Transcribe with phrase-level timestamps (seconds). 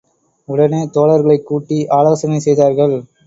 [0.47, 3.03] உடனே, தோழர்களைக் கூட்டி, ஆலோசனை செய்தார்கள்.